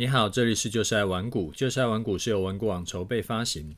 [0.00, 3.76] 你好，这里是就是爱玩股，就是爱玩股是由玩股网筹备发行。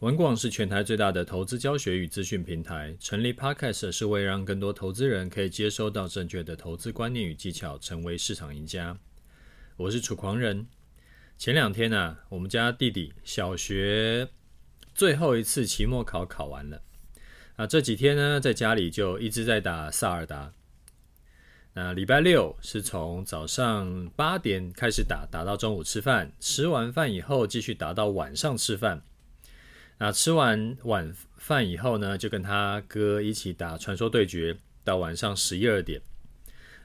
[0.00, 8.98] 玩股网是全台最大的投资教学与资讯平台，成立 Podcast 是为让更多投资人可以接收到正确的投资观念与技巧，成为市场赢家。
[9.76, 10.66] 我是楚狂人。
[11.38, 14.26] 前两天啊，我们家弟弟小学
[14.92, 16.82] 最后一次期末考考完了。
[17.54, 20.52] 啊，这几天呢，在家里就一直在打萨尔达。
[21.72, 29.02] 那礼拜六是从早上八点开始打，打到中午吃饭，吃完饭以后继续打到晚上吃饭。
[29.98, 36.00] 那吃完晚饭以后呢，就跟他哥一起打传说对决，到晚上十一二点。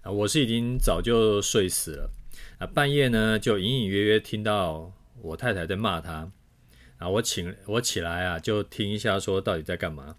[0.03, 2.11] 啊，我是已经早就睡死了。
[2.59, 6.31] 啊，半夜呢就隐隐约约听到我太太在骂他。
[6.99, 10.15] 啊，我请我起来啊，就听一下说到底在干嘛。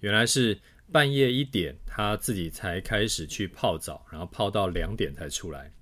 [0.00, 0.58] 原来是。
[0.92, 5.72] 半夜一点，他自己才开始去泡澡，然后泡到两点才出来，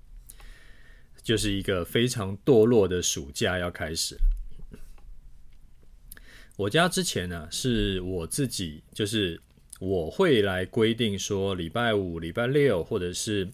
[1.21, 4.17] 就是一个非常堕落的暑假要开始。
[6.55, 9.41] 我家之前呢，是我自己，就是
[9.79, 13.49] 我会来规定说，礼拜五、礼拜六或者是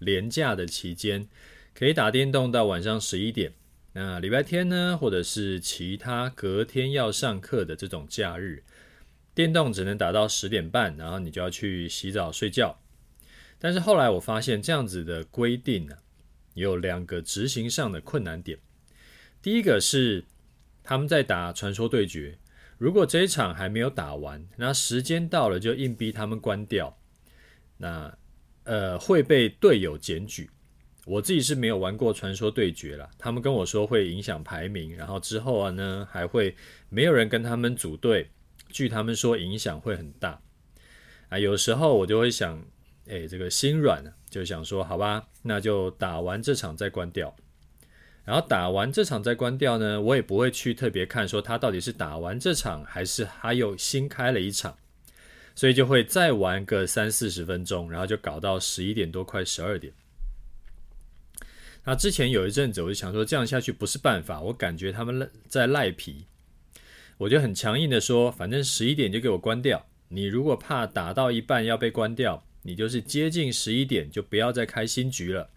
[0.00, 1.28] 连假的期间，
[1.74, 3.52] 可以打电动到晚上十一点。
[3.92, 8.62] 那礼拜天呢，或者是其他隔天要上课的这种假日。
[9.36, 12.80] 电动只能打到十点半，然后你就要去洗澡睡觉。
[13.58, 15.94] 但是后来我发现这样子的规定呢，
[16.54, 18.58] 有两个执行上的困难点。
[19.42, 20.24] 第一个是
[20.82, 22.38] 他们在打传说对决，
[22.78, 26.96] 如果这一场还没有打完，那时间到了就硬逼他们关掉，
[27.76, 28.16] 那
[28.64, 30.48] 呃会被队友检举。
[31.04, 36.56] 我自己是没有玩过传说对决啦，他们跟我说会影响排名，然后之后啊呢还会
[36.88, 38.30] 没有人跟他们组队。
[38.76, 40.42] 据他们说，影响会很大
[41.30, 41.38] 啊。
[41.38, 42.62] 有时候我就会想，
[43.08, 47.34] 哎，这个心软，就想说，好吧，那就打完这场再关掉。
[48.26, 54.76] 然后打完这场再关掉呢，我也不会去特别看说他到底是打完这场，还是他又新开了一场，
[55.54, 59.90] 所以就会再玩个三四十分钟，然后就搞到十一点多，快十二点。
[61.84, 66.26] 那之前有一阵子，我就想说，这样下去不是办法，我感觉他们在赖皮。
[67.18, 69.86] 我就很强硬的说，反正十一点就给我关掉。
[70.08, 75.50] 你如果怕打到一半要被关掉，你就是接近十一点就不要再开新局了。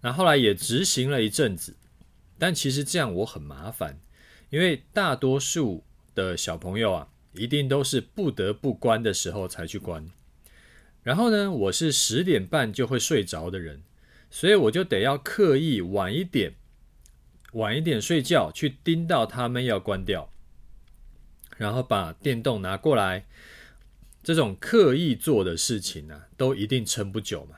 [0.00, 1.76] 那后来也执行了一阵子，
[2.38, 3.98] 但其实这样我很麻烦，
[4.50, 10.10] 因为大多数的小朋友啊，一定都是不得不关的时候才去关。
[11.02, 13.82] 然后呢，我是十点半就会睡着的人，
[14.30, 16.54] 所以我就得要刻意晚一点，
[17.52, 20.30] 晚一点睡觉，去盯到他们要关掉。
[21.56, 23.26] 然后把电动拿过来，
[24.22, 27.56] 这种刻意做的事情呢、啊，都一定撑不久嘛。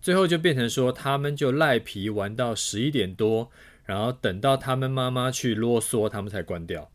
[0.00, 3.50] 最后就变成说，他们就赖皮玩到十一点多，
[3.84, 6.90] 然后等到他们妈妈去啰嗦，他们才关掉。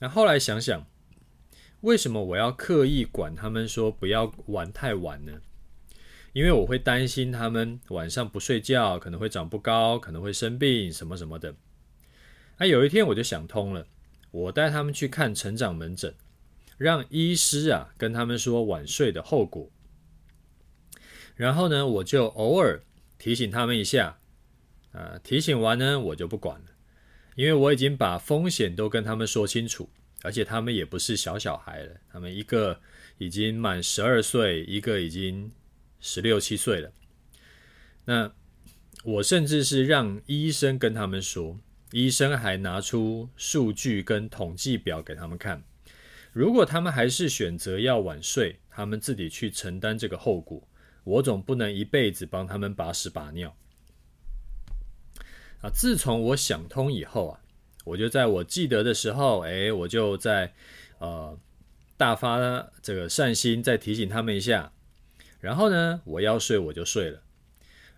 [0.00, 0.86] 那后来想想，
[1.80, 5.40] 为什么我要刻意管他们说不要玩太晚呢？
[6.34, 11.54] 因为我会担心他们晚上不睡觉，可能会长不高，可能会生病，什么什么的。
[12.58, 13.86] 那有一天我就想通了。
[14.32, 16.14] 我带他们去看成长门诊，
[16.78, 19.70] 让医师啊跟他们说晚睡的后果。
[21.36, 22.82] 然后呢，我就偶尔
[23.18, 24.18] 提醒他们一下，
[24.92, 26.66] 啊，提醒完呢，我就不管了，
[27.36, 29.90] 因为我已经把风险都跟他们说清楚，
[30.22, 32.80] 而且他们也不是小小孩了，他们一个
[33.18, 35.52] 已经满十二岁，一个已经
[36.00, 36.90] 十六七岁了。
[38.06, 38.32] 那
[39.04, 41.60] 我甚至是让医生跟他们说。
[41.92, 45.62] 医生还拿出数据跟统计表给他们看，
[46.32, 50.66] 如果他们还是选择要晚睡，他们自己去承担这个后果。
[51.04, 53.54] 我总不能一辈子帮他们把屎把尿。
[55.60, 57.40] 啊，自从我想通以后啊，
[57.84, 60.54] 我就在我记得的时候，哎，我就在
[60.98, 61.38] 呃
[61.96, 62.38] 大发
[62.80, 64.72] 这个善心，再提醒他们一下。
[65.40, 67.20] 然后呢，我要睡我就睡了。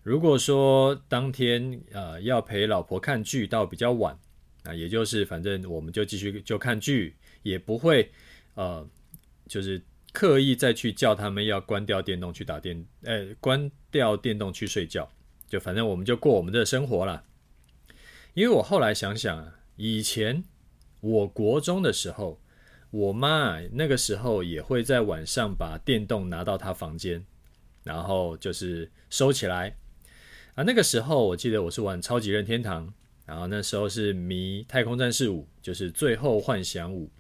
[0.05, 4.17] 如果说当天呃要陪老婆看剧到比较晚，
[4.65, 8.13] 啊，也就是反正我们就继续就看剧，也不会
[8.55, 8.87] 呃
[9.49, 9.81] 就是
[10.13, 15.11] 刻意再去叫他们要关掉电动去打电，呃关掉电动去睡觉，
[15.49, 17.25] 就反正我们就过我们的生活了。
[18.35, 20.45] 因为我后来想想啊，以前
[21.01, 22.39] 我国中的时候，
[22.91, 27.25] 我妈那个时候也会在晚上把电动拿到她房间，
[27.85, 29.75] 然后就是收起来。
[30.55, 32.93] 啊，那个时候我记得我是玩超级任天堂，
[33.27, 37.11] 然后那时候是迷太空战士五，就是最后幻想五。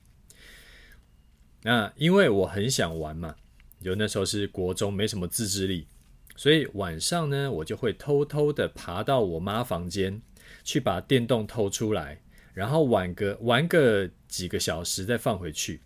[1.62, 3.34] 那因为我很想玩嘛，
[3.82, 5.88] 就那时候是国中，没什么自制力，
[6.36, 10.22] 所以晚上呢，我就会偷偷的爬到我妈房间
[10.62, 12.22] 去把电动偷出来，
[12.52, 15.80] 然后玩个玩个几个小时再放回去。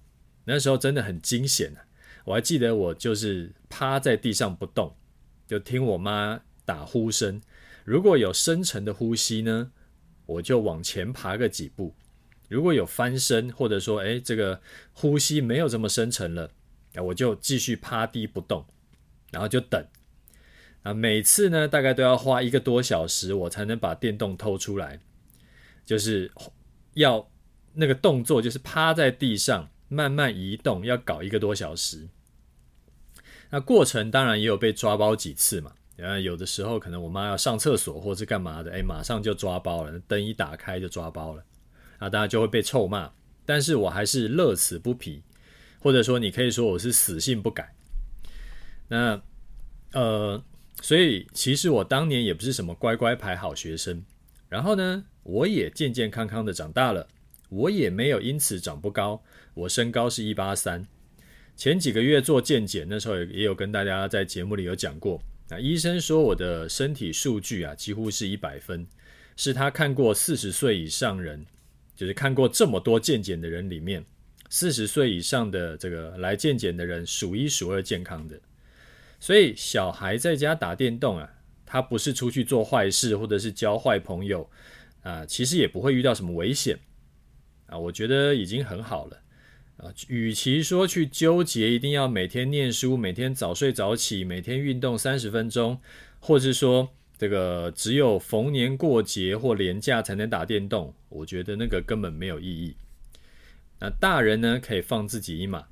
[0.45, 1.81] 那时候真的很惊险啊！
[2.25, 4.95] 我还记得我就是趴在地上不动，
[5.47, 7.41] 就听我妈打呼声。
[7.87, 9.73] 如果有深沉的呼吸呢，
[10.27, 11.95] 我就往前爬个几步；
[12.51, 14.61] 如果有翻身，或者说诶这个
[14.93, 16.51] 呼吸没有这么深沉了，
[16.97, 18.67] 我就继续趴地不动，
[19.31, 19.83] 然后就等。
[20.83, 25.01] 啊，每次呢大概都要花一个多小时，我才能把电动偷出来，
[25.87, 26.31] 就是
[26.93, 27.31] 要
[27.73, 29.71] 那个动作，就是趴在地上。
[29.91, 32.09] 慢慢移动要搞一个多小时，
[33.49, 35.73] 那过程当然也有被抓包几次嘛。
[35.99, 41.45] 然后有的时候可能我妈要上厕所或是干嘛的，哎，马上就抓包了，灯一打开就抓包了，
[41.99, 43.11] 啊，大家就会被臭骂。
[43.45, 45.23] 但是我还是乐此不疲，
[45.81, 47.75] 或者说你可以说我是死性不改。
[48.87, 49.21] 那
[49.93, 50.41] 呃，
[50.81, 54.05] 所以其实我当年也不是什么乖乖牌好学生，
[54.49, 57.09] 然后呢，我也健健康康的长大了。
[57.49, 59.23] 我也没有因此长不高，
[59.55, 60.87] 我身高是一八三。
[61.57, 65.19] 前几个月做健检，那时候也也有跟大家在节目里有讲过。
[65.51, 68.87] 那医生说我的身体数据啊，几乎是一百分，
[69.35, 71.47] 是他看过四十岁以上人，
[71.97, 74.05] 就是看过这么多健检的人里面，
[74.51, 78.39] 四十岁以上的这个来健检的人数一数二健康的。
[79.19, 81.29] 所以小孩在家打电动啊，
[81.65, 84.49] 他不是出去做坏事或者是交坏朋友
[85.03, 86.79] 啊，其实也不会遇到什么危险。
[87.67, 89.19] 啊，我觉得已经很好了
[89.79, 89.91] 啊。
[90.07, 95.81] 与其说去纠结一定要每天念书、每天早睡早起、每天运动三十分钟，
[96.21, 102.77] 或是说这个只有逢年过节或年假才能打电动，我觉得那个根本没有意义。
[103.81, 105.67] 那大人呢，可以放自己一马，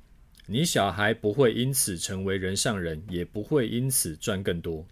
[0.45, 4.85] 你小孩不会因此成为人上人，也不会因此赚更多。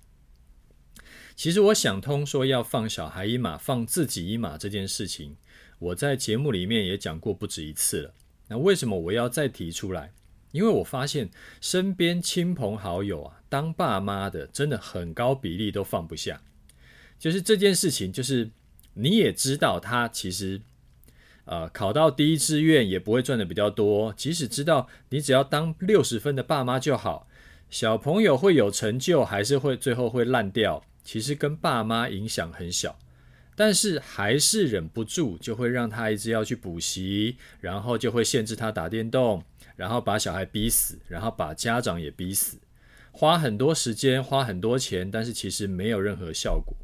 [1.34, 5.36] 其实我想通说要放小孩一马，放自己一马这件事情。
[5.80, 8.14] 我在节目里面也讲过不止一次了。
[8.48, 10.14] 那为什么我要再提出来？
[10.52, 16.42] 因为我发现身边亲朋好友啊，当爸妈的真的很高比例都放不下。
[17.20, 18.50] 就是这件事情，就是
[18.94, 20.62] 你也知道他其实，
[21.46, 24.14] 呃，考到第一志愿也不会赚的比较多。
[24.14, 27.28] 即使知道你只要当六十分的爸妈就好，
[27.70, 32.98] 小朋友会有成就，还是会最后会烂掉，其实跟爸妈影响很小。
[33.56, 39.44] 但是还是忍不住，就会让他一直要去补习，然后就会限制他打电动，
[39.76, 42.58] 然后把小孩逼死，然后把家长也逼死，
[43.12, 46.76] 花很多时间，花很多钱，但是其实没有任何效果。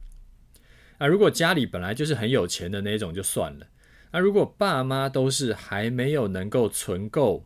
[0.98, 3.68] 那如果家里本来就是很有钱的那种就算了，
[4.12, 7.46] 那如果爸妈都是还没有能够存够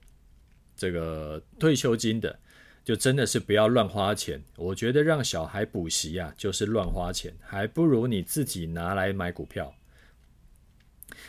[0.75, 2.39] 这个退休金的。
[2.85, 9.73] 就真的是不要乱花钱，我觉得让小孩补习啊，就是乱花钱，还不如你自己拿来买股票。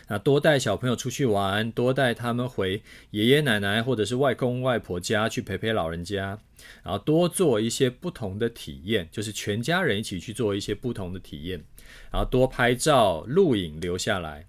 [0.09, 6.39] 那多带小朋友出去玩，多带他们回爷爷奶奶或者是外公外婆家去陪陪老人家，
[6.83, 11.65] 然后多做一些不同的体验，就是全家人一起去做一些不同的体验，
[12.13, 14.47] 然后多拍照、录影留下来，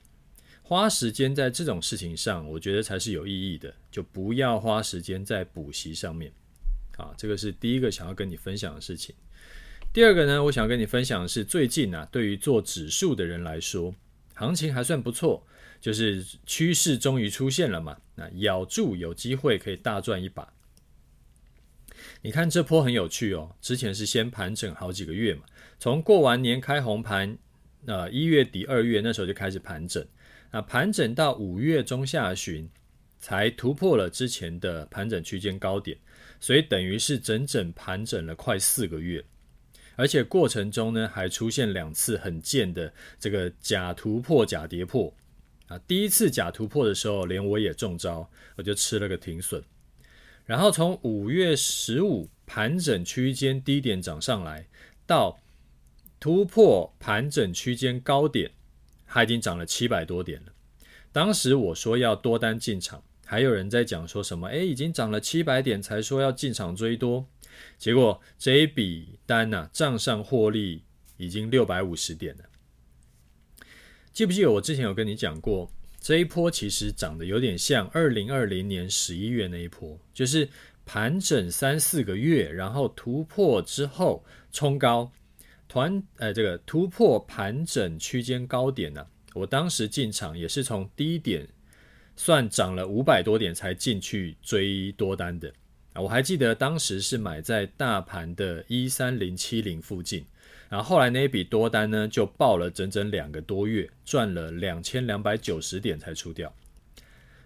[0.62, 6.34] 花时间在这种事情上，我觉得才是有意义的，就不要花时间在补习上面。
[6.98, 9.16] 啊，这个是第一个想要跟你分享的事情。
[9.94, 13.96] 第二个呢，我想跟你分享的是，最近啊，对于做指数的人来说，
[14.36, 15.48] 行情还算不错，
[15.80, 17.98] 就是趋势终于出现了嘛。
[18.16, 20.54] 那咬住有机会可以大赚一把。
[22.22, 25.44] 你看这波很有趣哦，之前是先盘整好几个月嘛，
[25.80, 27.38] 从过完年开红盘，
[27.86, 30.06] 呃，一月底二月那时候就开始盘整，
[30.52, 32.70] 那盘整到五月中下旬
[33.20, 35.98] 才突破了之前的盘整区间高点。
[36.40, 39.24] 所以等于是整整盘整了快四个月，
[39.96, 45.14] 而且过程中呢，还出现两次很贱的这个假突破、假跌破
[45.68, 45.78] 啊。
[45.80, 49.64] 第一次假突破的时候，连我也中招，我就吃了个停损。
[50.46, 54.68] 然后从五月十五盘整区间低点涨上来，
[55.06, 55.40] 到
[56.20, 58.52] 突破盘整区间高点，
[59.06, 60.54] 它已经涨了七百多点了。
[61.12, 63.04] 当时我说要多单进场。
[63.30, 64.48] 还有人在讲说什么？
[64.48, 67.28] 诶，已经涨了七百点，才说要进场追多，
[67.78, 70.82] 结果这一笔单呐、啊，账上获利
[71.18, 72.46] 已经六百五十点了。
[74.14, 75.70] 记不记得我之前有跟你讲过，
[76.00, 80.48] 这一波其实涨得有点像二零二零年十一月那一波，就是
[80.86, 85.12] 盘整三四个月，然后突破之后冲高，
[85.68, 91.46] 团呃这个突破盘整区间高点呢、我当时进场也是从低点。
[92.18, 95.54] 算涨了五百多点才进去追多单的
[95.94, 100.26] 啊，我还记得当时是买在大盘的一三零七零附近，
[100.68, 106.54] 然后后来那一笔多单呢，就爆了整整两个多月，赚了两千两百九十点才出掉。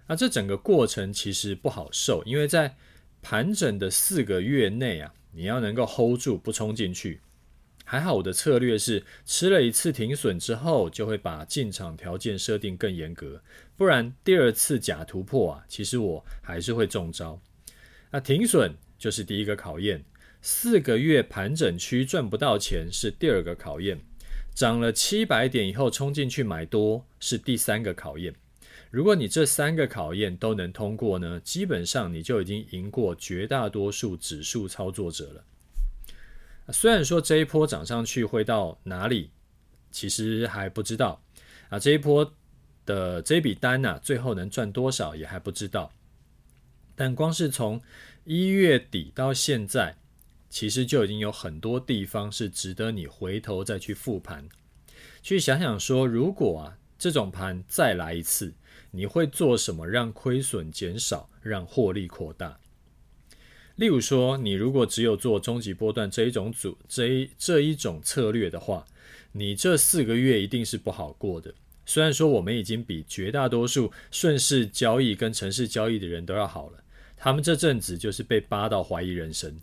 [0.07, 2.75] 那这整个过程其实不好受，因为在
[3.21, 7.19] 盘整的四个月内啊，你要能够 hold 住不冲进去。
[7.91, 13.43] 还好我的策略是吃了一次停损之后，就会把进场条件设定更严格，
[13.75, 17.41] 不然第二次假突破啊，其实我还是会中招。
[18.11, 20.05] 那停损就是第一个考验，
[20.41, 23.99] 四个月盘整区赚不到钱是第二个考验，
[24.55, 28.33] 涨了七百点以后冲进去买多是第三个考验。
[28.89, 35.43] 如果你这三个考验都能通过呢，基本上你就已经赢过绝大多数指数操作者了。
[36.69, 39.31] 虽然说这一波涨上去会到哪里，
[39.91, 41.21] 其实还不知道
[41.69, 41.79] 啊。
[41.79, 42.33] 这一波
[42.85, 45.91] 的这笔单呢，最后能赚多少也还不知道。
[46.95, 47.81] 但光是从
[48.23, 49.97] 一月底到现在，
[50.49, 54.47] 其实就已经有很多地方是值得你回头再去复盘，
[55.21, 58.53] 去想想说，如果啊这种盘再来一次。
[58.93, 62.59] 你会做什么让亏损减少，让获利扩大？
[63.81, 68.85] 例如说，你如果只有做终极波段这一种组这一这一种策略的话，
[69.31, 71.51] 你这四个月一定是不好过的。
[71.83, 76.83] 虽然说我们已经比绝大多数顺势交易跟城市交易的人都要好了，
[77.17, 79.59] 他们这阵子就是被扒到怀疑人生，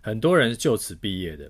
[0.00, 1.48] 很多人就此毕业的。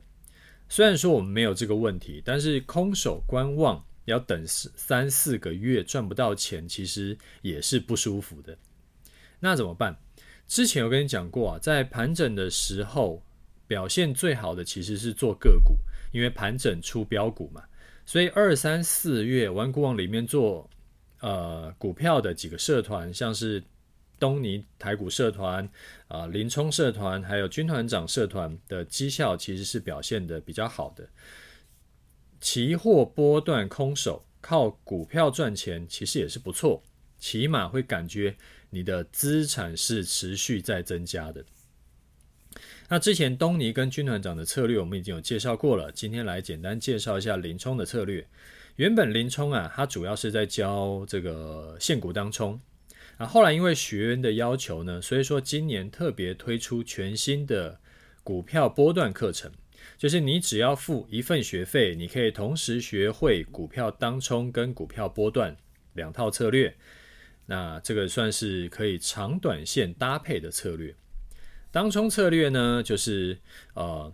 [0.69, 3.83] 虽然说我们没有这个问题，但是空手观望。
[4.07, 8.59] 要等三四个月赚不到钱，其实也是不舒服的。
[9.39, 9.97] 那怎么办？
[10.53, 13.23] 之前有跟你讲过啊，在盘整的时候
[13.67, 15.79] 表现最好的其实是做个股，
[16.13, 17.63] 因为盘整出标股嘛。
[18.05, 20.69] 所以二三四月玩股网里面做
[21.21, 23.65] 呃股票的几个社团，像是
[24.19, 25.67] 东尼台股社团
[26.07, 31.09] 啊、林冲社团，还有军团长社团的绩效其实是表现得比较好的。
[32.43, 36.83] 期货波段空手靠股票赚钱，其实也是不错，
[37.19, 38.37] 起码会感觉
[38.75, 41.45] 你的资产是持续在增加的。
[42.89, 48.27] 那之前东尼跟军团长的策略我们已经有介绍过了，今天来简单介绍一下林冲的策略。
[48.77, 52.59] 原本林冲啊，他主要是在教这个现股当冲，
[53.19, 57.79] 啊，后来因为学员的要求呢，所以说今年特别推出全新的
[58.25, 59.53] 股票波段课程。
[59.99, 65.57] 就是你只要付一份学费，你可以同时学会股票当冲跟股票波段
[65.95, 66.75] 两套策略。
[67.47, 70.95] 那这个算是可以长短线搭配的策略。
[71.71, 73.39] 当冲策略呢，就是
[73.75, 74.13] 呃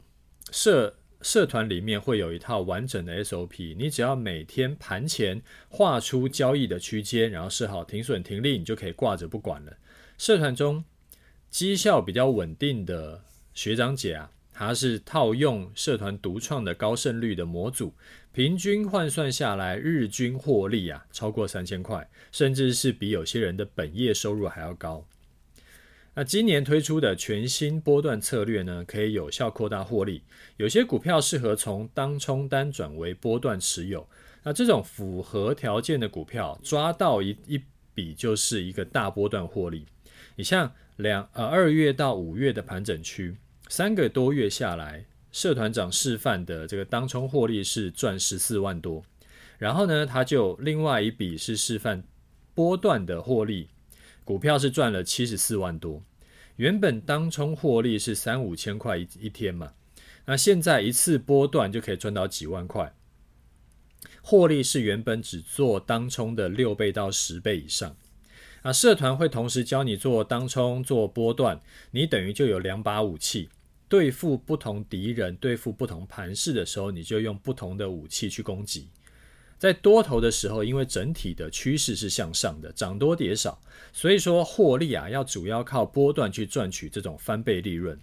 [0.51, 9.77] 社社团里面会有一套完整的 SOP，你只要每天盘前画出交易的区间，然后设好停损停利，你就可以挂着不管了。
[10.17, 10.85] 社团中
[11.51, 14.31] 绩效比较稳定的学长姐啊。
[14.59, 17.95] 它是套用社团独创的高胜率的模组，
[18.33, 25.07] 平均换算下来，日均获利啊超过三千块，甚至是比有些人的本业收入还要高。
[26.13, 30.25] 那今年推出的全新波段策略呢，可以有效扩大获利。
[30.57, 34.05] 有些股票适合从当冲单转为波段持有，
[34.43, 37.63] 那这种符合条件的股票，抓到一一
[37.95, 39.87] 笔就是一个大波段获利。
[40.35, 43.37] 你像两呃二月到五月的盘整区。
[43.69, 49.05] 三个多月下来，社团长示范的这个当冲获利是赚十四万多，
[49.59, 52.03] 然后呢，他就另外一笔是示范
[52.55, 53.69] 波段的获利，
[54.25, 56.03] 股票是赚了七十四万多。
[56.57, 59.75] 原本当冲获利是三五千块一一天嘛，
[60.25, 62.95] 那现在一次波段就可以赚到几万块，
[64.23, 67.95] 获利是原本只做当冲的六倍到十倍以上。
[68.63, 71.61] 啊，社团会同时教你做当冲、做波段，
[71.93, 73.51] 你等于就有两把武器。
[73.89, 78.89] 对付不同敌人、对付不同盘势的时候，你就用不同的武器去攻击。
[79.59, 83.61] 在多头的时候，因为整体的趋势是向上的，涨多跌少，
[83.93, 87.99] 所以说获利啊，要主要靠波段去赚取这种翻倍利润。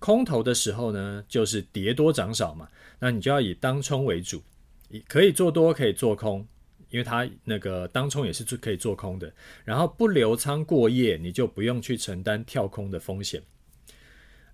[0.00, 2.68] 空头的时候呢，就是跌多涨少嘛，
[2.98, 4.42] 那你就要以当冲为主，
[5.06, 6.44] 可以做多，可以做空，
[6.90, 9.32] 因为它那个当冲也是可以做空的。
[9.64, 13.40] 然后不留仓过夜，你就不用去承担跳空的风险。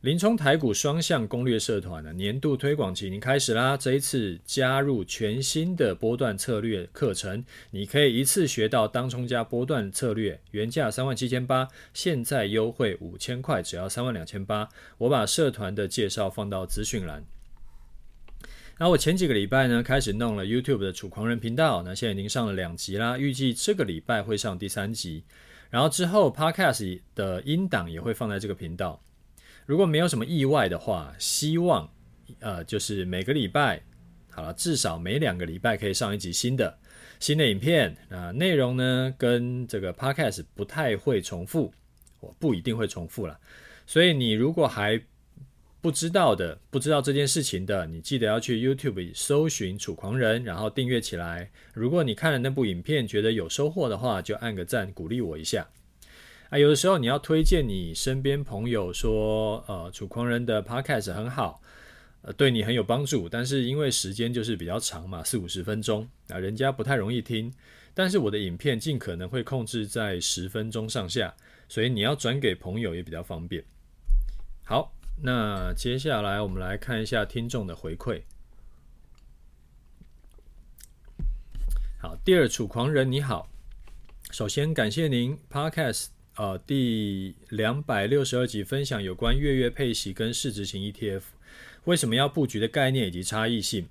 [0.02, 3.76] 林冲台股双向攻略社团的年度推广期已经开始啦！
[3.76, 14.66] 这一次加入全新的波段策略课程，你可以一次学到当冲加波段策略，原价三万七千八，现在优惠五千块，只要三万两千八。
[14.96, 17.22] 我把社团的介绍放到资讯栏。
[18.78, 25.24] 那我前几个礼拜呢，开始弄了 YouTube 的楚狂人频道，那现在已经上了两集啦，预计这个礼拜会上第三集，
[25.68, 29.02] 然后之后 Podcast 的音档也会放在这个频道。
[29.70, 31.88] 如果没有什么意外的话，希望
[32.40, 33.80] 呃就是每个礼拜
[34.28, 36.76] 好了，至少每两个礼拜可以上一集新的
[37.20, 41.72] 新的影片啊、内容呢跟这个 Podcast 不太会重复，
[42.18, 43.38] 我不一定会重复了。
[43.86, 45.00] 所以你如果还
[45.80, 51.48] 不知道的，不知道这件事情的，你记得要去 YouTube 搜寻“楚狂人”，然后订阅起来。
[51.72, 55.64] 如果你看了那部影片觉得有收获的话，就按个赞鼓励我一下。
[56.50, 61.62] 啊，有的时候你要推荐你身边朋友说，呃，楚狂人的 Podcast 很好，
[62.22, 63.28] 呃，对你很有帮助。
[63.28, 67.52] 但是因为时间就是比较长嘛，四五十分钟啊，人家不太容易听。
[67.94, 71.34] 但是我的影片尽可能会控制在十分钟上下，
[71.68, 73.64] 所以你要转给朋友也比较方便。
[74.64, 74.92] 好。
[75.22, 78.22] 那接下来我们来看一下听众的回馈。
[81.98, 83.50] 好，第二楚狂人你好，
[84.30, 86.06] 首先感谢您 Podcast
[86.40, 91.20] 呃第两百六十二集分享有关月月配息跟市值型 ETF
[91.84, 93.86] 为什么要布局的概念以及差异性。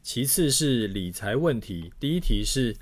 [0.00, 2.76] 其次是理财问题，第一题是。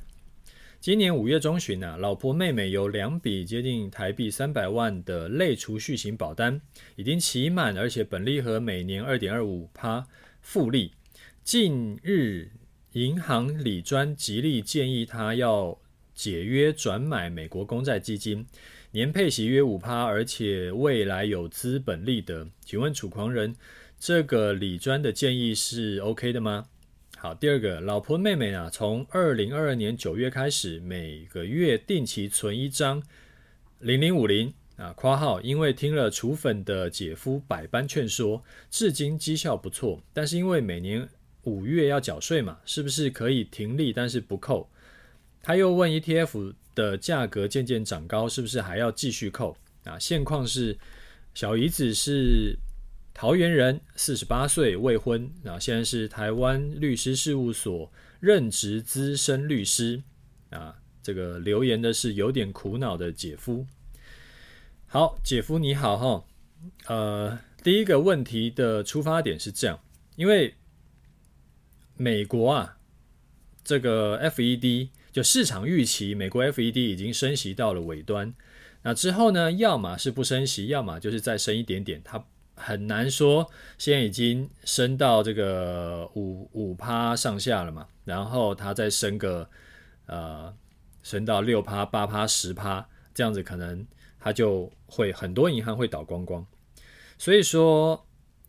[0.82, 6.60] 今年五月中旬啊，老婆妹妹有两笔接近台币三百万的类储蓄型保单，
[6.96, 10.06] 已经期满，而且本利和每年二点二五趴
[10.42, 10.92] 复利。
[11.42, 12.50] 近日，
[12.92, 15.78] 银行理专极力建议她要
[16.14, 18.46] 解约转买美国公债基金，
[18.96, 22.48] 年配息约五趴，而且未来有资本利得。
[22.64, 23.54] 请问楚狂人，
[23.98, 26.64] 这个理专的建议是 OK 的吗？
[27.18, 33.02] 好，第二个，老婆妹妹啊，从二零二二年九月开始，每个月定期存一张
[33.80, 40.02] 零零五零啊，括号，因为听了楚粉的姐夫百般劝说，至今绩效不错。
[40.14, 41.06] 但是因为每年
[41.42, 44.70] 五月要缴税嘛，是不是可以停利，但是不扣？
[45.42, 49.56] 他又问 ETF 的价格渐渐涨高，是不是还要继续扣？
[49.82, 50.78] 啊，现况是
[51.34, 52.56] 小姨子是。
[53.18, 57.90] 桃园人，四十八岁，未婚，啊，现在是台湾律师事务所
[58.20, 60.02] 任职资深律师，
[60.50, 63.66] 啊，这个留言的是有点苦恼的姐夫。
[64.86, 66.24] 好，姐夫你好哈，
[66.88, 69.80] 呃，第一个问题的出发点是这样，
[70.16, 70.54] 因为
[71.96, 72.76] 美国啊，
[73.64, 78.34] 这个 FED 就市场预期美国 FED 已经升息到了尾端，
[78.82, 82.22] 那之后呢，要么是不升息，要么就是再升一点点，它。
[82.58, 89.48] 很难说，现在已经升到这个五五趴上下了嘛，然后它再升个
[90.06, 90.54] 呃，
[91.02, 93.86] 升到六趴、八趴、十趴，这样子可能
[94.18, 96.46] 它就会很多银行会倒光光，
[97.18, 98.06] 所以说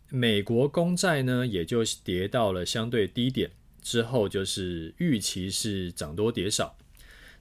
[0.09, 3.51] 美国公债呢也就跌到了相对低点，
[3.81, 6.77] 之后就是预期是涨多跌少，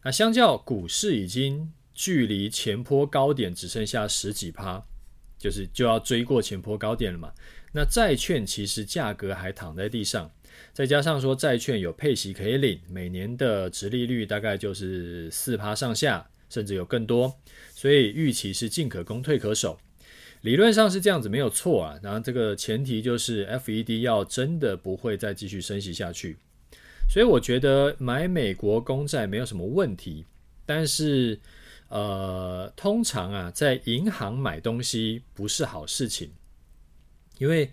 [0.02, 4.84] 那相较股市已经距离前坡高点只剩下十几趴。
[5.38, 7.30] 就是就要追过前坡高点了嘛？
[7.74, 10.32] 那债券其实价格还躺在地上，
[10.72, 17.38] 再加上说债券有配息可以领，每年的殖利率大概就是四趴上下，甚至有更多，
[17.74, 19.78] 所以预期是进可攻退可守，
[20.40, 21.98] 理论上是这样子没有错啊。
[22.02, 26.36] 然后这个前提就是 FED 要真的不会再继续升息下去，
[27.08, 30.24] 所以我觉得买美国公债没有什么问题，
[30.64, 31.38] 但是。
[31.88, 36.28] 呃，通常啊，在银行买东西不是好事情，
[37.38, 37.70] 因为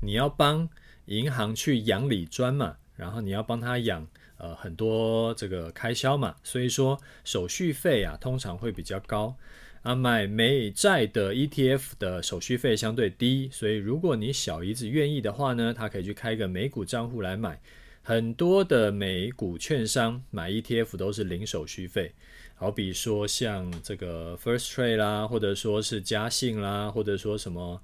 [0.00, 0.66] 你要帮
[1.04, 9.36] 银行去养理专嘛，然后你要帮他养呃很多这个开销嘛，所以说手续费啊通常会比较高
[9.82, 9.94] 啊。
[9.94, 17.60] 买美债的 ETF 的手续费相对低，所以如果你小姨子愿意的话呢，他可以去开一个美股账户来买。
[18.02, 22.12] 很多的美股券商买 ETF 都是零手续费。
[22.54, 27.82] 好比说像这个 First Trade 啦，或者说是嘉信啦，或者说什么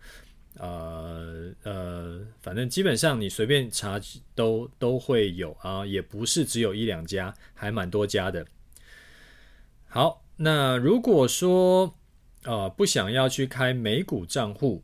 [0.58, 4.00] 呃呃，反正基本上你随便查
[4.34, 8.46] 都都会有啊，也不是只有一两家，还蛮多家的。
[9.86, 11.94] 好，那如果说
[12.44, 14.82] 呃不想要去开美股账户，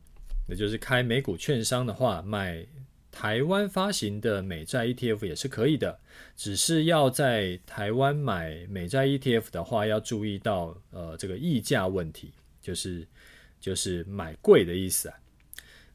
[0.49, 2.67] 也就是开美股券商的话，买。
[3.15, 6.01] 台湾发行的美债 ETF 也是可以的，
[6.35, 13.07] 只是要在台湾买美债 ETF 的话，要注意到呃这个溢价问题，就是
[13.61, 15.19] 就是买贵的意思啊。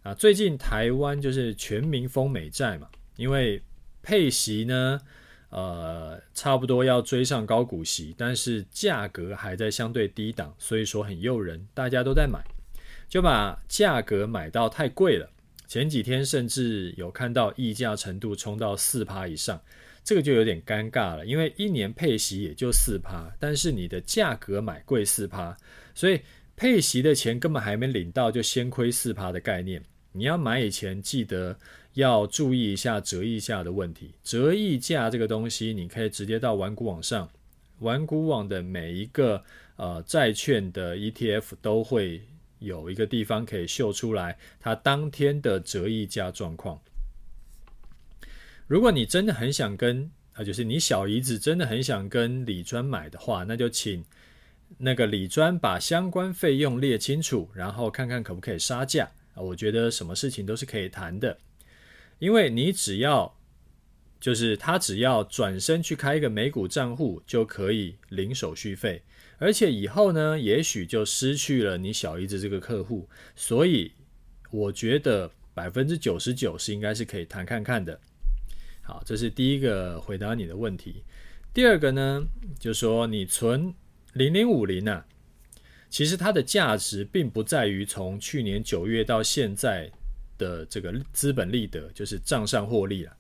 [0.04, 3.60] 啊，最近台湾就是全民疯美债嘛，因为
[4.04, 5.02] 配息呢，
[5.50, 12.44] 呃差不多要追上高股息，但是价格还在相对低档，所以说很诱人，大家都在买，
[13.08, 15.30] 就把价格买到太贵了。
[15.68, 19.62] 前几天甚至有看到溢价程度冲到四趴以上，
[20.02, 25.58] 这个就有点尴尬了，因为一年配息也就四趴，但是你的价格买贵四趴，
[25.94, 26.22] 所以
[26.56, 29.84] 配息的钱根本还没领到，就先亏四趴的概念。
[30.14, 31.56] 你要买以前记得
[31.98, 34.12] 要注意一下折溢价的问题。
[34.24, 37.28] 折溢价这个东西，你可以直接到玩股网上，
[37.80, 39.44] 玩股网的每一个
[39.78, 42.22] 呃债券的 ETF 都会
[42.60, 46.80] 有一个地方可以秀出来它当天的折溢价状况。
[48.68, 54.06] 如果你真的很想跟啊，就是你小姨子真的很想跟李专买的话，那就请
[54.78, 59.42] 那个李专把相关费用列清楚，然后看看可不可以杀价啊。
[59.42, 61.36] 我觉得什么事情都是可以谈的，
[62.20, 63.38] 因为你只要
[64.20, 69.04] 就是他只要转身去开一个美股账户就可以零手续费，
[69.38, 73.92] 而且以后呢，也许就失去了你小姨子这个客户，所以
[74.50, 78.00] 我觉得百分之九十九是应该是可以谈看看的。
[78.82, 81.04] 好，这是第一个回答你的问题。
[81.54, 82.26] 第二个呢，
[82.60, 83.74] 就说你存
[84.14, 85.06] 零零五零啊，
[85.90, 89.92] 其实它的价值并不在于从去年九月到现在
[90.38, 93.16] 的这个资本利得，就是账上获利了，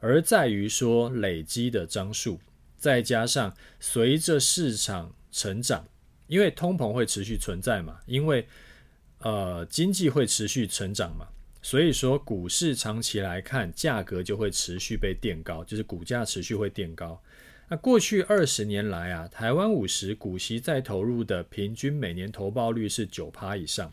[0.00, 2.40] 而在于说累积的张数，
[2.76, 5.86] 再加上随着市场成长，
[6.26, 8.46] 因为通膨会持续存在嘛，因为
[9.18, 11.28] 呃经济会持续成长嘛。
[11.62, 17.18] 所以说，股市长期来看，价格就会持续被垫高，就是股价持续会垫高。
[17.70, 23.90] 那过去二十年来啊，台湾五十股息再投入的平均每年投报率是九趴以上。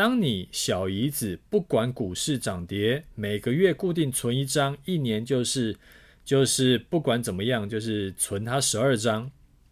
[0.00, 5.76] 当你小姨子不管股市涨跌，每个月固定存一张，一年就是
[6.24, 9.30] 就是不管怎么样，就是存他十二张。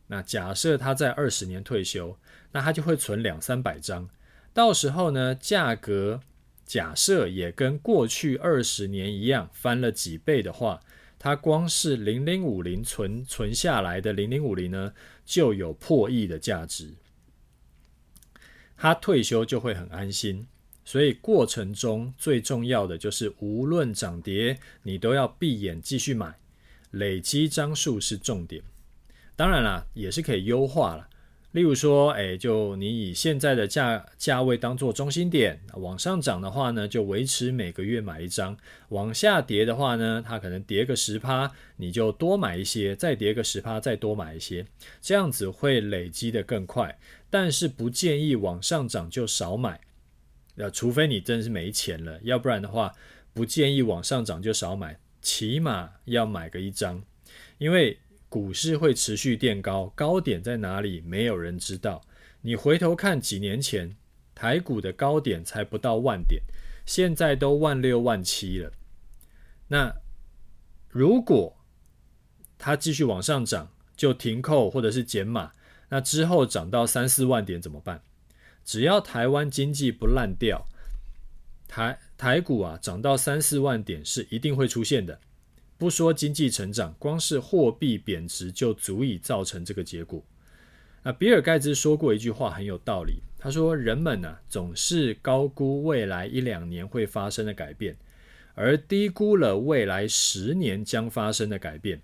[0.08, 2.14] 那假设他在二十年退休，
[2.52, 4.06] 那他就会存两三百张。
[4.52, 6.20] 到时候呢，价格。
[6.66, 10.78] 假设也跟过去二十年一样翻了几倍的话，
[11.18, 14.92] 它光是零零五零存存下来的零零五零呢，
[15.24, 16.92] 就有破亿的价值。
[18.78, 20.46] 他退休就会很安心，
[20.84, 26.38] 所以过程中最重要的就是无论涨跌，你都要闭眼继续买，
[26.92, 28.62] 累积张数是重点。
[29.34, 31.08] 当然啦，也是可以优化了。
[31.52, 38.54] 例如说，哎，就你以现在的价价位当做中心点，往上涨的话呢，就维持每个月买一张；
[38.90, 44.66] 往下跌的话呢，它可能跌个十趴，你就多买一些；再跌个十趴，再多买一些，
[45.00, 46.98] 这样子会累积的更快。
[47.30, 49.80] 但是不建议往上涨就少买，
[50.56, 52.94] 呃，除非你真是没钱了，要不然的话，
[53.32, 57.02] 不建议往上涨就少买，起码要买个一张，
[57.56, 57.98] 因为。
[58.28, 61.00] 股市会持续垫高，高点在哪里？
[61.00, 62.02] 没有人知道。
[62.42, 63.96] 你回头看几年前，
[64.34, 66.42] 台股的高点才不到万点，
[66.84, 68.72] 现在都万六万七了。
[69.68, 69.94] 那
[70.88, 71.56] 如果
[72.58, 75.52] 它继续往上涨，就停扣或者是减码。
[75.88, 78.02] 那之后涨到三四万点怎么办？
[78.64, 80.66] 只要台湾经济不烂掉，
[81.66, 85.18] 台台股啊涨到三四万点是一定会出现的。
[85.78, 90.22] 不说经济成长，光是货币贬值就足以造成这个结果。
[91.04, 97.96] 那比尔盖茨说过一句话很有道理，他说：“人们呢、总是高估未来一两年会发生的改变，
[98.54, 102.02] 而低估了未来十年将发生的改变。”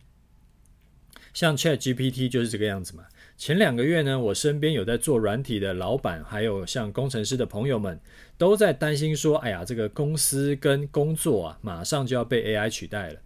[1.34, 3.02] 像 ChatGPT 就是这个样子嘛。
[3.36, 8.00] 前两个月呢，我身边有在做软体的老板，还有像工程师的朋友们，
[8.38, 13.20] 都在担心说：“哎呀，这个公司跟工作啊，马上就要被 AI 取代了。”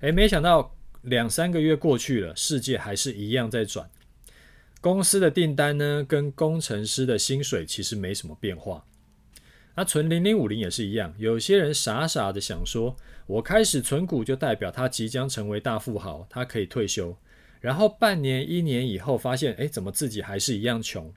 [0.00, 3.90] 诶，没想到两三个月过去了，世界还是一样在转。
[4.80, 8.86] 公司的订单呢，跟工程师的薪水其实没什么变化。
[9.76, 17.16] 那存零零五零也是一样，有些人傻傻的想说，我开始存股就代表他即将成为大富豪，他可以退休。
[17.60, 21.12] 然后半年、一年以后发现，诶，怎么自己还是一样穷？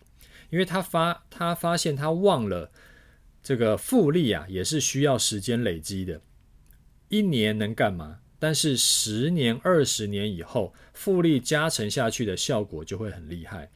[0.49, 2.69] 因为他发他发现他忘了
[3.41, 6.19] 这个复利啊，也是需要时间累积的。
[7.07, 8.19] 一年能干嘛？
[8.43, 13.71] 但是十年、二十年以后，复利加成下去的效果就会很厉害。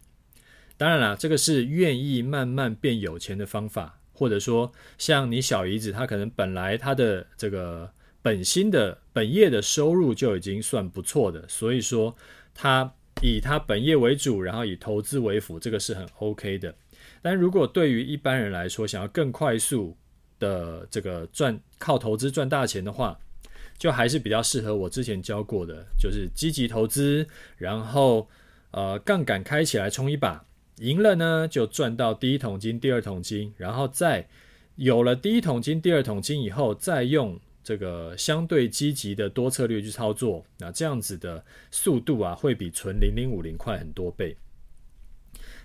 [0.75, 7.89] 当然啦，这个是愿意慢慢变有钱的方法，或者说像你小姨子，她可能本来她的这个
[8.21, 12.13] 本薪的本业的收入就已经算不错的，所以说
[12.53, 16.75] 她以她本业为主，然后以投资为辅，这个是很 OK 的。
[17.21, 19.95] 但如果对于一般人来说，想要更快速
[20.39, 23.17] 的这个赚，靠投资赚大钱的话，
[23.77, 28.27] 就还是比较适合我之前教过的，就是积极投资，然后
[28.71, 30.45] 呃杠杆开起来冲一把，
[30.77, 34.27] 赢了呢就赚到第一桶金、第二桶金，然后再
[34.75, 44.37] 有了第一桶金、第二桶金以后，再用这个相对积极的多策略去操作，那这样子的速度啊会比存零零五零快很多倍。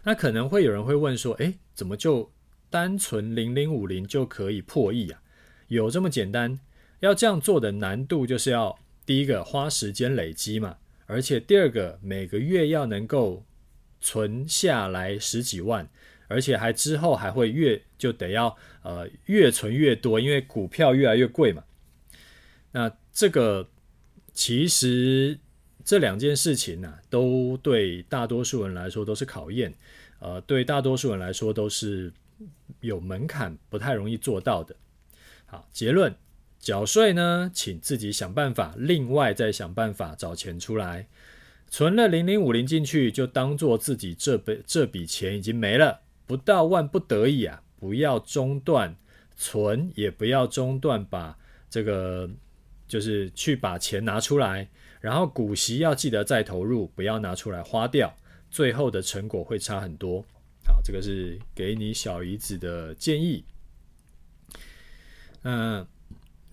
[0.05, 2.31] 那可能会有人会问说，诶，怎么就
[2.69, 5.23] 单纯零零五零就可以破亿啊？
[5.69, 6.59] 有这么简单？
[7.03, 13.45] 要这样做的难度就是要第一个花时间累积嘛，而且第二个每个月要能够
[14.01, 15.89] 存下来十几万，
[16.29, 21.65] 而且还之后还会越就得要呃越存越多，因为股票越来越贵嘛。
[22.71, 23.69] 那这个
[24.33, 25.37] 其实
[25.85, 29.75] 这两件事情呢、都对大多数人来说都是考验，
[30.21, 32.13] 呃，对大多数人来说都是
[32.81, 34.77] 有门槛，不太容易做到的。
[35.47, 36.15] 好，结论。
[36.63, 41.09] 缴税呢，请自己想办法，另外再想办法找钱出来。
[41.69, 46.03] 存了零零五零进去，就当做自己这笔这笔钱已经没了。
[46.25, 48.95] 不到万不得已啊，不要中断
[49.35, 51.37] 存，也不要中断把
[51.69, 52.31] 这个
[52.87, 54.69] 就是去把钱拿出来。
[55.01, 58.15] 然后股息要记得再投入，不要拿出来花掉，
[58.53, 60.25] 最后的成果会差很多。
[60.65, 63.45] 好，这个是给你小姨子的建议。
[65.43, 65.85] 嗯、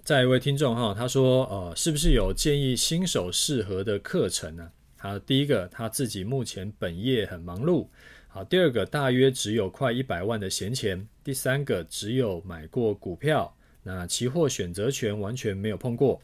[0.09, 7.87] 再一位听众哈，他说：“呃，是不是有建议新手适合的课程呢？”好，第一个他自己目前本业很忙碌。
[8.27, 11.07] 好，第二个大约只有快一百万的闲钱。
[11.23, 16.19] 第三个只有买过股票，那期货选择权完全没有碰过。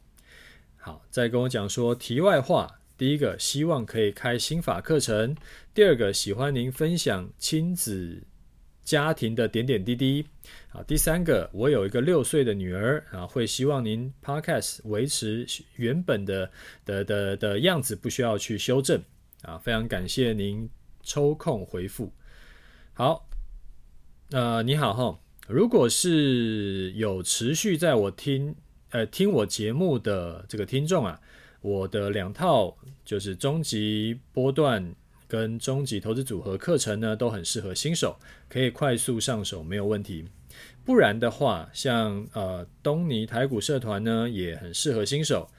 [0.77, 2.79] 好，再跟我讲说题外话。
[2.97, 5.37] 第一个希望可以开心法课程，
[5.75, 8.23] 第二个喜欢您分享亲子。
[8.83, 10.27] 家庭的点点滴滴，
[10.75, 16.51] 啊，第三个，我有一个六岁的女儿啊，会希望您 Podcast 维持原本的
[16.83, 19.01] 的的的样子，不需要去修正
[19.43, 20.69] 啊，非常感谢您
[21.01, 22.11] 抽空回复。
[22.91, 23.25] 好，
[24.31, 28.53] 呃，你好哈，如果是有持续在我听
[28.89, 31.21] 呃听我节目的这个听众啊，
[31.61, 34.93] 我的两套就是终极波段。
[35.27, 38.15] 跟终极投资组合课程呢，都很适合新手，
[38.47, 40.23] 可以快速上手，没有问题。
[40.85, 45.49] 不然的话，像呃东尼台股社团呢，也很适合新手。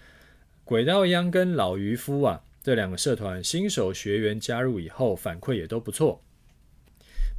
[0.64, 6.22] 轨道央跟老渔夫啊，这两个社团新手学员加入以后，反馈也都不错。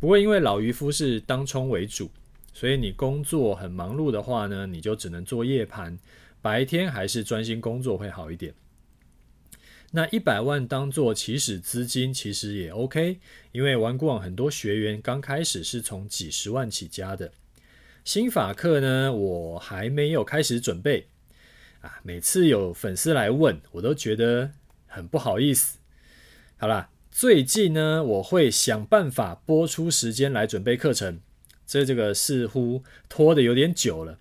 [0.01, 2.11] 不过因为老渔夫是当冲为主，
[2.53, 5.97] 所以你工作很忙碌的话呢，你就只能做夜盘，
[6.41, 8.53] 白天还是专心工作会好一点。
[9.91, 13.19] 那一百万当做起始资金，其实也 OK，
[13.53, 17.31] 因为玩股网很多学员刚开始是从几十万起家的。
[18.07, 21.09] 心法课呢，我还没有开始准备
[21.81, 21.99] 啊。
[22.03, 24.49] 每次有粉丝来问，我都觉得
[24.85, 25.77] 很不好意思。
[26.55, 31.19] 好啦，最近呢，我会想办法拨出时间来准备课程。
[31.65, 34.17] 这这个似乎拖得有点久了，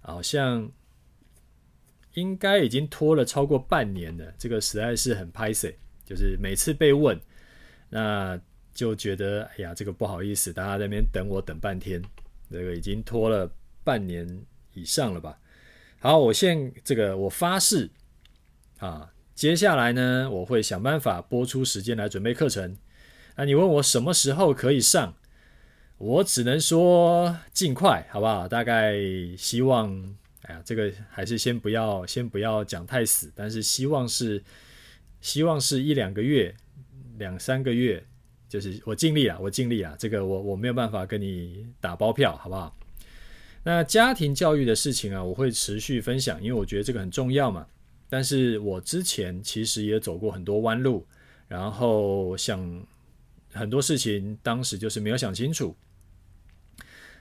[0.00, 0.70] 好像。
[2.14, 7.20] 应该已经拖了超过半年了，这个实在是很拍谢，就是每次被问，
[7.90, 8.40] 那
[8.72, 12.00] 就觉得哎呀，这个不好意思，大家在那边等我等半天，
[12.50, 13.50] 这个已经拖了
[13.84, 15.38] 半年以上了吧？
[15.98, 17.90] 好，我现这个我发誓
[18.78, 22.76] 啊，接下来呢，我会想办法播出时间来准备课程。
[23.36, 25.14] 那你问我什么时候可以上，
[25.98, 28.46] 我只能说尽快，好不好？
[28.46, 28.94] 大概
[29.36, 30.16] 希望。
[30.42, 34.40] 哎呀，这个还是先不要，先不要讲太死，但是希望是，
[35.20, 36.54] 希望是一两个月，
[37.18, 38.06] 两三个月，
[38.48, 42.76] 就是我尽力了，我尽力了，这个我我没有办法跟你打包票，好不好？
[43.62, 47.66] 那家庭教育的事情啊，我会持续分享，因为我觉得这个很重要嘛。
[48.08, 51.04] 但是我之前其实也走过很多弯路，
[51.48, 52.86] 然后想
[53.52, 55.76] 很多事情，当时就是没有想清楚。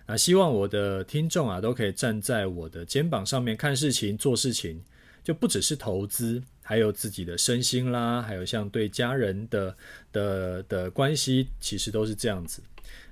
[0.05, 4.79] 啊，希望我的听众啊，都可以站在我的肩膀上面看事情、做事情，
[5.23, 9.77] 就不只是投资，还有自己的身心啦，还有像对家人的
[10.11, 12.63] 的的关系，其实都是这样子。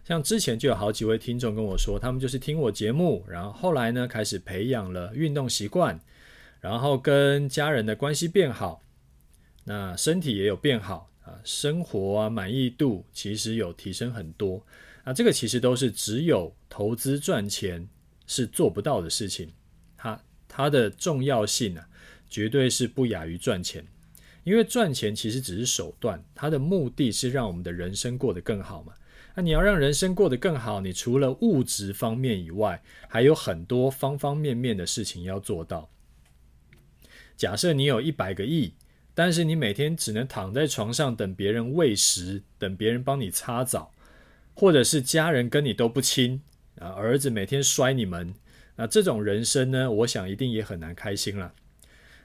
[0.03, 5.99] 像之前就有好几位听众跟我说，他们就是听我节目，然后后来呢，开始培养了运动习惯，
[6.59, 8.81] 然后跟家人的关系变好，
[9.63, 14.65] 那身体也有变好啊，生活啊满意度其实有提升很多。
[15.05, 17.87] 那这个其实都是只有投资赚钱
[18.25, 19.47] 是做不到的事情，
[19.95, 21.87] 它它的重要性啊，
[22.33, 23.85] 绝对是不亚于赚钱，
[24.43, 28.91] 因为赚钱其实只是手段，它的目的是让我们的人生过得更好嘛。
[29.35, 35.91] 那你要让人生过得更好，你除了物质方面以外，还有很多方方面面的事情要做到。
[37.37, 38.73] 假设你有一百个亿，
[39.13, 43.91] 但是你每天只能躺在床上等别人喂食，等别人帮你擦澡。
[44.55, 46.41] 或者是家人跟你都不亲
[46.79, 48.33] 啊，儿子每天摔你们，
[48.75, 51.53] 那这种人生呢，我想一定也很难开心了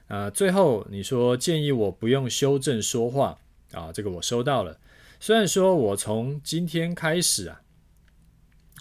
[0.09, 0.29] 啊。
[0.29, 3.39] 最后你说建议我不用修正说话
[3.71, 4.77] 啊，这个我收到了。
[5.21, 7.61] 虽然说我从今天开始啊，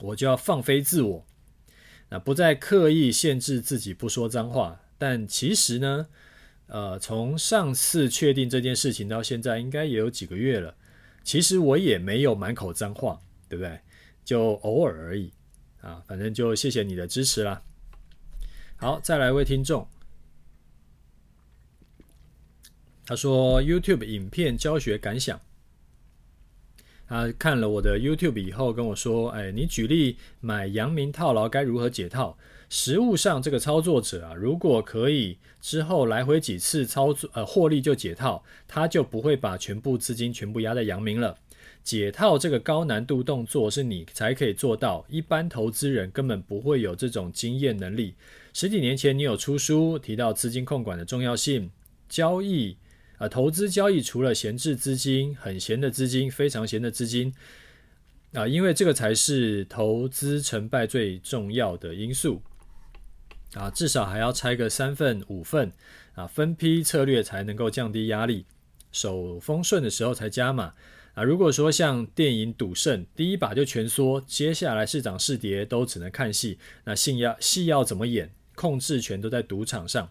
[0.01, 1.27] 我就要放飞自我，
[2.11, 6.07] 那不再刻意限制自己不说脏话，但其实呢，
[6.69, 10.75] 呃，从上次确定这件事情到现在，应该也有几个月了。
[11.25, 13.81] 其实我也没有满口脏话，对不对？
[14.25, 15.33] 就偶尔而已
[15.81, 16.03] 啊。
[16.07, 17.61] 反正就谢谢你的支持啦。
[18.77, 19.87] 好，再来一位听众，
[23.09, 25.41] 他说 YouTube 影片教学感想。
[27.07, 32.37] 他看了我的 YouTube 以后跟我说：“哎，你举例买阳明套牢该如何解套？
[32.69, 41.35] 实务上这个操作者啊，如果可以之后来回几次操作，呃，获利就解套，他就不会把全部资金全部压在阳明了。
[41.83, 48.13] 解套这个高难度动作是你才可以做到，一般投资人根本不会有这种经验能力。
[48.53, 51.71] 十几年前你有出书提到资金控管的重要性，
[52.07, 52.77] 交易。”
[53.19, 57.35] 啊，投资交易除了闲置资金、很闲的资金、非常闲的资金，
[58.33, 62.41] 啊，因为这个才是投资成败最重要的因素，
[63.55, 65.73] 啊，至少还要拆个三份、五份，
[66.15, 68.47] 啊，分批策略才能够降低压力，
[68.93, 70.75] 手风顺的时候才加码，
[71.15, 80.09] 啊，如果说像电影赌圣，第一把就全缩，接下来是涨是跌都只能看戏，那戏要戏要怎么演，控制权都在赌场上。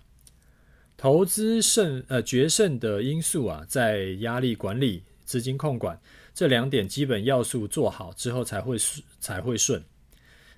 [0.98, 6.00] 投资胜呃决胜的因素啊，在压力管理、资金控管
[6.34, 8.76] 这两点基本要素做好之后，才会
[9.20, 9.82] 才会顺。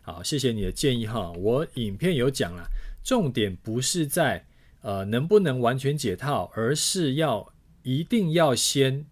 [0.02, 1.32] 好，谢谢你的建议哈。
[1.34, 2.66] 我影片有讲了，
[3.04, 4.46] 重点不是在
[4.82, 9.06] 呃能不能完全解套，而是要一定要先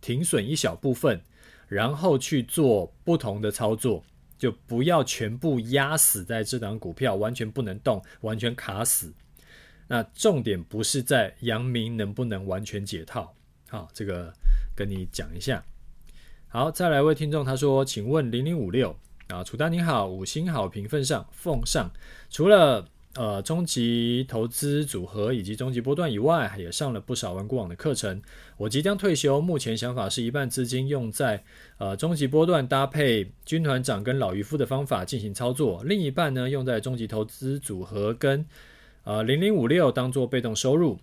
[0.00, 1.20] 停损一小部分，
[1.68, 4.02] 然后去做不同的操作，
[4.38, 9.12] 就不要全部压死在这档股票，完全不能动，完全卡死。
[9.92, 13.34] 那重点不是在阳明能不能完全解套，
[13.68, 14.32] 好，这个
[14.76, 15.64] 跟你讲一下。
[16.46, 21.90] 好，再来一位听众，他说：“请问零零五六啊，楚大你好，五星好评份上奉上。
[22.30, 28.22] 除了呃终极投资组合以及终极波段以外，也上了不少玩股网的课程。
[28.58, 31.42] 我即将退休，目前想法是一半资金用在
[31.78, 38.46] 呃终极波段搭配军团长跟老渔夫的方法进行操作，另一半呢用在终极投资组合跟。”
[39.10, 40.96] 呃，零零五六当做被动收入。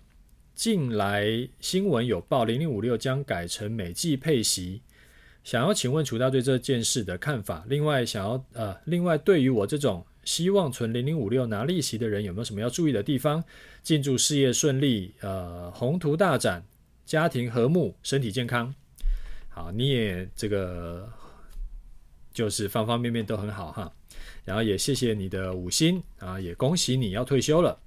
[0.54, 4.80] 近来新闻有报，零零五六将改成每季配息。
[5.44, 7.66] 想要请问楚大对这件事的看法？
[7.68, 13.44] 另外，想要呃，另外对于我这种希望存零零五六拿利息的人，有没有什么要注意的地方？
[13.82, 16.64] 敬祝事业顺利，呃，宏图大展，
[17.04, 18.74] 家庭和睦，身体健康。
[19.50, 21.06] 好，你也这个
[22.32, 23.92] 就是方方面面都很好哈。
[24.46, 27.78] 然后也谢谢你的五星啊，也恭喜你要退休了。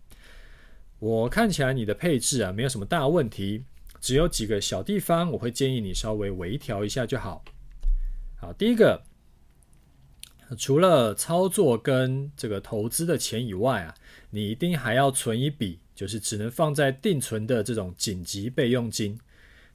[1.01, 3.63] 我看起来你的配置啊，没有什么大问题，
[3.99, 7.43] 只有几个小地方，我会建议你稍微微调一下就好。
[8.39, 9.01] 好，第一个，
[10.59, 13.95] 除了操作跟这个投资的钱以外啊，
[14.29, 19.19] 你一定还要存一笔，就是只能放在定存的这种紧急备用金，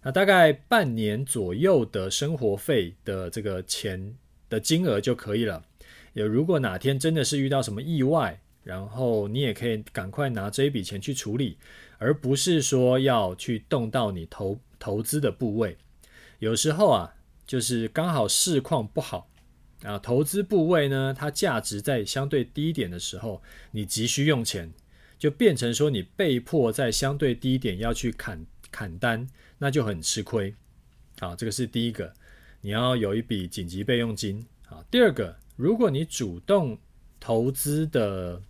[0.04, 4.14] 那大概半年左右的生活费的这个钱
[4.48, 5.64] 的金额就可以了。
[6.12, 11.56] 也如果哪天真的是遇到什么意外，然后你也可以赶快拿这一笔钱去处理，
[11.98, 15.78] 而不是说要去动到你投投资的部位。
[16.40, 17.14] 有时候啊，
[17.46, 19.30] 就是刚好市况不好
[19.84, 24.72] 啊，投资部位呢，它价值在相对低点的时候，你急需用钱，
[25.16, 30.52] 就变成说你被迫在相对低点要去砍砍单，那就很吃亏。
[31.20, 32.12] 好，这个是第一个，
[32.62, 34.44] 你要有一笔紧急备用金。
[34.64, 36.76] 好，第二个，如果你主动
[37.20, 38.42] 投资的。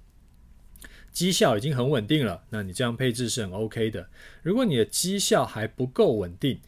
[1.17, 4.07] 绩效已经很稳定了，那你这样配置是很 OK 的。
[4.43, 6.61] 如果你的绩效还不够稳定，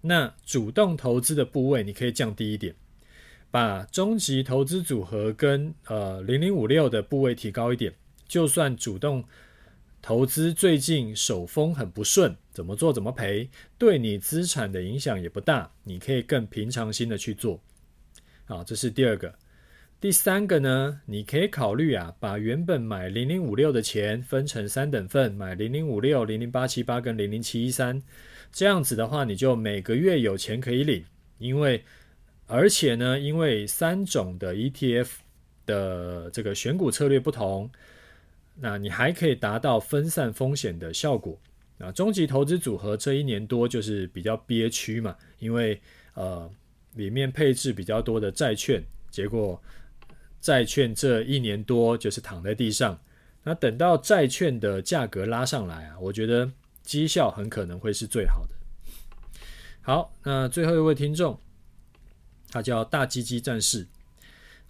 [0.00, 2.74] 那主动投资的部位你可以降低一点，
[3.52, 7.94] 把终极投资组合跟呃零零五六的部位提高一点。
[8.26, 9.22] 就算主动
[10.02, 17.62] 投资最近手风很不顺，怎么做怎么赔，对你资产的影响也不大，你可以更平常心的去做。
[18.44, 19.32] 好，这是第二个。
[20.00, 28.00] 第三个呢，你可以考虑啊，把原本买零零五六的钱分成三等份，买零零五六、零零八七八跟零零七一三，
[28.52, 31.04] 这样子的话，你就每个月有钱可以领。
[31.38, 31.82] 因为，
[32.46, 35.08] 而且呢，因为三种的 ETF
[35.66, 37.68] 的这个选股策略不同，
[38.54, 41.36] 那你还可以达到分散风险的效果。
[41.76, 45.80] 那终极投资组合这一年多就是比较憋屈嘛，因为
[46.14, 46.48] 呃
[46.94, 49.60] 里面配置比较多的债券，结果。
[50.40, 52.98] 债券这一年多就是躺在地上，
[53.42, 56.50] 那等到债券的价格拉上来啊，我觉得
[56.82, 58.54] 绩效很可能会是最好的。
[59.80, 61.38] 好，那最后一位听众，
[62.50, 63.86] 他叫大鸡鸡战士。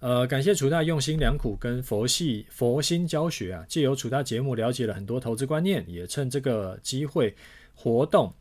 [0.01, 7.35] 呃，感谢楚大用心良苦跟佛系佛心教学啊，借由楚大节目了解了很多投资观念，也趁这个机会
[7.75, 8.33] 活动，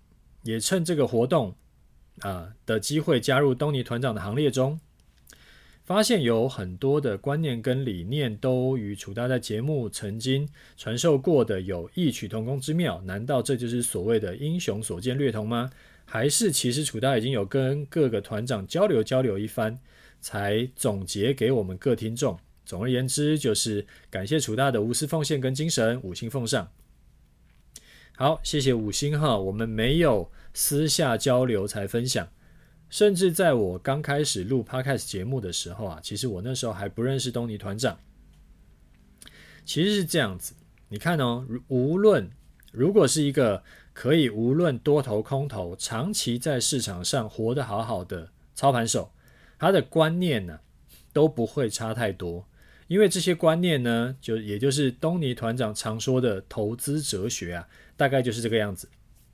[0.43, 1.55] 也趁这个活动
[2.19, 4.79] 啊、的机会加入东尼团长的行列中，
[5.87, 15.69] 发现有很多的观念跟理念都与楚大在节目曾经传授过的有异曲同工之妙，难道这就是所谓的英雄所见略同吗？
[16.03, 19.79] 还是其实楚大已经有跟各个团长交流交流一番？
[20.19, 22.37] 才总结给我们各听众。
[22.65, 26.69] 总而言之，就是感谢楚大的无私奉献跟精神，五星奉上。
[28.17, 29.37] 好，谢谢五星哈。
[29.37, 32.27] 我们没有私下交流才分享，
[32.89, 37.99] 甚至在我刚开始录 Podcast 节目的时候啊，其实我那时候还不认识东尼团长。
[39.65, 40.53] 其实是这样子，
[40.89, 42.29] 你看哦，无论
[42.71, 49.11] 如果是一个可以无论多头空头，长期在市场上活得好好的操盘手。
[49.59, 50.59] 他的观念呢，
[51.11, 52.47] 都不会差太多，
[52.87, 57.67] 因为这些观念呢，就也就是东尼团长常说的投资哲学啊，
[57.97, 58.87] 大概就是这个样子，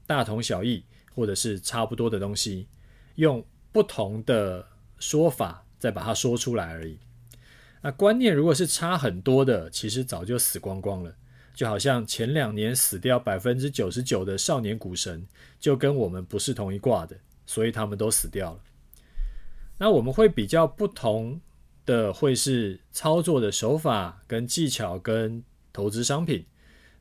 [0.07, 0.83] 大同小异，
[1.13, 2.67] 或者是差不多的东西，
[3.15, 4.65] 用不同的
[4.99, 6.97] 说法再把它说出来而已。
[7.81, 11.13] 那观念如果是差很多的，其实早就死光光了，
[11.53, 15.27] 就好像前两年死掉百分之九十九的少年股神，
[15.59, 18.59] 就跟我们不是同一挂的，所以他们都死掉了。
[19.77, 21.41] 那我们会比较不同
[21.85, 25.43] 的，会是操作的手法跟技巧跟
[25.73, 26.45] 投资商品，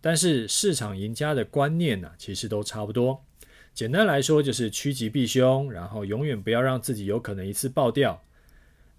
[0.01, 3.25] 但是市场赢家的观念呢，其实都差不多。
[3.75, 8.23] 简单来说，就是趋吉避凶，然后永远不要让自己有可能一次爆掉，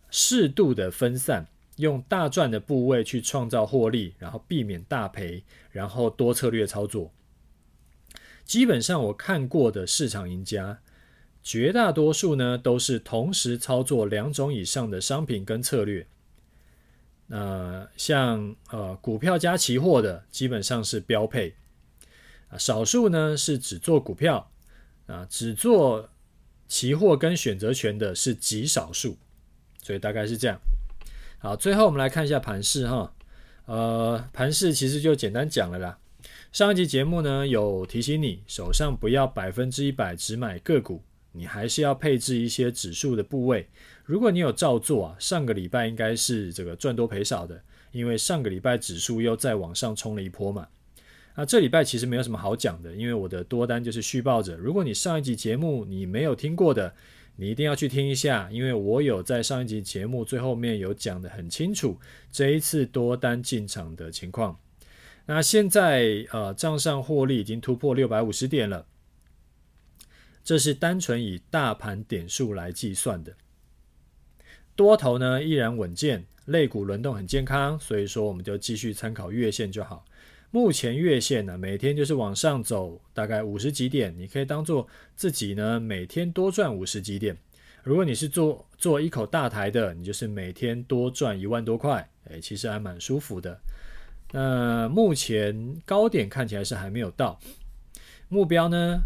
[0.10, 1.48] 适度的分散，
[1.78, 7.12] 用大赚的部位去创造获利，然后避免大赔，然后多策略操作。
[8.44, 10.80] 基本上我看过的市场赢家。
[11.46, 16.08] 绝大多数呢都是同时操作两种以上的商品跟策略。
[17.28, 21.56] 呃，像呃股票加期货的基本上是标配
[22.48, 24.50] 啊，少数呢是只做股票
[25.06, 26.10] 啊，只做
[26.68, 29.18] 期货跟选择权的是极少数，
[29.82, 30.60] 所以大概是这样。
[31.40, 33.14] 好，最后我们来看一下盘势哈。
[33.66, 36.00] 呃，盘势其实就简单讲了啦。
[36.52, 41.02] 上一集节目呢有提醒你，手上不要百分之一百只买个股。
[41.36, 43.68] 你还是要配置一些指数的部位。
[44.06, 47.60] 如果你有照做啊，上个礼拜应该是这个赚多赔少的，
[47.92, 50.68] 因为上个礼拜指数又再往上冲了一波嘛。
[51.36, 54.56] 那这礼拜其实没有什么好讲的，因为我的多单就是续抱着。
[54.56, 56.94] 如果你上一集节目你没有听过的，
[57.36, 62.00] 你一定要去听一下，因为我有在上一集节目最后面有讲的很清楚，
[62.32, 64.60] 这一次多单进场的情况。
[65.26, 68.86] 那现在呃账上获利已经突破六百五十点了。
[70.44, 73.34] 这是单纯以大盘点数来计算的，
[74.76, 80.04] 多头呢依然稳健，类股轮动很健康，所以说我们就继续参考月线就好。
[80.54, 87.36] 目前月线呢每天就是往上走，大概五十几点，你可以当做自己呢每天多赚五十几点。
[87.82, 93.60] 如果你是做做一口大台的，你就是每天多赚一万多块，诶，其实还蛮舒服的。
[94.32, 97.40] 那目前高点看起来是还没有到，
[98.30, 99.02] 目标呢？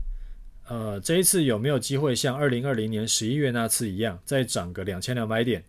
[0.68, 5.64] 呃，这一次有没有机会像二零二零年十一月那次一样，再涨个两千两百点？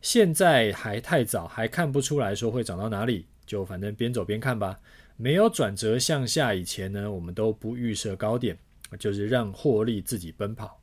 [0.00, 4.78] 现在还太早，还看不出来说会涨到哪里，就反正边走边看吧。
[5.18, 8.56] 没有转折向下以前呢，我们都不预设高点，
[8.98, 10.80] 就是让获利自己奔跑。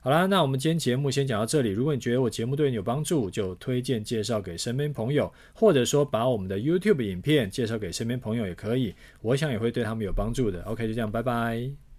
[0.00, 1.70] 好啦，那我们今天节目先讲到这里。
[1.70, 10.62] 如果你觉得我节目对你有帮助，就推荐介绍给身边朋友，或者说把我们的 YouTube 影片介绍给身边朋友也可以，我想也会对他们有帮助的。
[10.62, 11.83] OK，就这样，拜拜。